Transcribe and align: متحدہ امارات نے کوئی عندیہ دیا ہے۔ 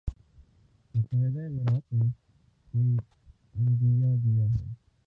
متحدہ 0.95 1.41
امارات 1.41 1.93
نے 1.93 2.05
کوئی 2.73 2.97
عندیہ 3.55 4.15
دیا 4.23 4.45
ہے۔ 4.45 4.73